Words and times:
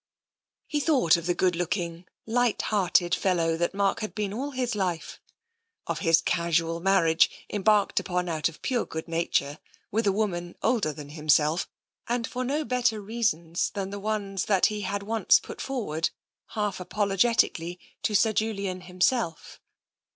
He 0.65 0.79
thought 0.79 1.15
of 1.15 1.27
the 1.27 1.35
good 1.35 1.55
looking, 1.55 2.07
light 2.25 2.59
hearted 2.63 3.13
fel 3.13 3.35
low 3.35 3.55
that 3.55 3.75
Mark 3.75 3.99
had 3.99 4.15
been 4.15 4.33
all 4.33 4.49
his 4.49 4.73
life, 4.73 5.21
of 5.85 5.99
his 5.99 6.21
casual 6.21 6.79
mar 6.79 7.03
riage, 7.03 7.29
embarked 7.51 7.99
upon 7.99 8.27
out 8.27 8.49
of 8.49 8.63
pure 8.63 8.83
good 8.87 9.07
nature, 9.07 9.59
with 9.91 10.07
a 10.07 10.11
woman 10.11 10.55
older 10.63 10.91
than 10.91 11.09
himself, 11.09 11.69
and 12.07 12.25
for 12.25 12.43
no 12.43 12.65
better 12.65 12.99
reasons 12.99 13.69
than 13.75 13.91
the 13.91 13.99
ones 13.99 14.45
that 14.45 14.65
he 14.73 14.81
had 14.81 15.03
once 15.03 15.39
put 15.39 15.61
forward, 15.61 16.09
half 16.55 16.79
apologetically, 16.79 17.79
to 18.01 18.15
Julian 18.33 18.81
himself. 18.81 19.61